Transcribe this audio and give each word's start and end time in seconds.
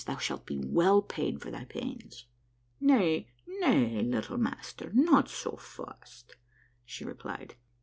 Thou 0.03 0.17
shalt 0.17 0.47
be 0.47 0.57
well 0.57 1.03
paid 1.03 1.39
for 1.43 1.51
thy 1.51 1.65
pains."" 1.65 2.25
Nay, 2.81 3.27
nay, 3.45 4.01
little 4.01 4.39
master, 4.39 4.89
not 4.95 5.29
so 5.29 5.55
fast," 5.57 6.37
she 6.83 7.05
replied. 7.05 7.53